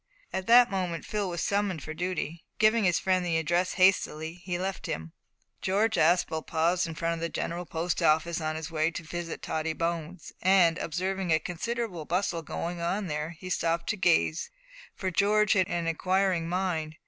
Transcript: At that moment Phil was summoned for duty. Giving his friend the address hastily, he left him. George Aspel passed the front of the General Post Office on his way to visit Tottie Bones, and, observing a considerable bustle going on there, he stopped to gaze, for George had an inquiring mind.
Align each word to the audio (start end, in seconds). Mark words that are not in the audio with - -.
At 0.33 0.47
that 0.47 0.71
moment 0.71 1.05
Phil 1.05 1.29
was 1.29 1.43
summoned 1.43 1.83
for 1.83 1.93
duty. 1.93 2.43
Giving 2.57 2.85
his 2.85 2.97
friend 2.97 3.23
the 3.23 3.37
address 3.37 3.73
hastily, 3.73 4.33
he 4.43 4.57
left 4.57 4.87
him. 4.87 5.11
George 5.61 5.95
Aspel 5.95 6.41
passed 6.41 6.85
the 6.85 6.95
front 6.95 7.13
of 7.13 7.19
the 7.19 7.29
General 7.29 7.67
Post 7.67 8.01
Office 8.01 8.41
on 8.41 8.55
his 8.55 8.71
way 8.71 8.89
to 8.89 9.03
visit 9.03 9.43
Tottie 9.43 9.73
Bones, 9.73 10.33
and, 10.41 10.79
observing 10.79 11.31
a 11.31 11.37
considerable 11.37 12.05
bustle 12.05 12.41
going 12.41 12.81
on 12.81 13.05
there, 13.05 13.35
he 13.37 13.51
stopped 13.51 13.89
to 13.91 13.95
gaze, 13.95 14.49
for 14.95 15.11
George 15.11 15.53
had 15.53 15.67
an 15.67 15.85
inquiring 15.85 16.49
mind. 16.49 16.95